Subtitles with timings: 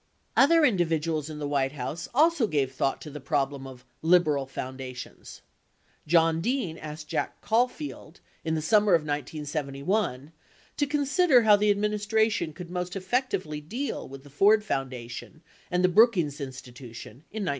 [0.35, 4.47] 75 Other individuals in the White House also gave thought to the problem of "liberal"
[4.47, 5.43] foundations.
[6.07, 10.31] John Dean asked Jack Caulfield in the summer of 1971
[10.77, 15.87] to consider how the administration could most effectively deal with the Ford Foundation and the
[15.87, 17.49] Brookings In stitution in 1972.